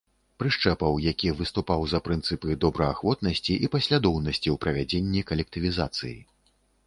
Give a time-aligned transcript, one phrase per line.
[0.41, 6.17] Прышчэпаў, які выступаў за прынцыпы добраахвотнасці і паслядоўнасці ў правядзенні калектывізацыі.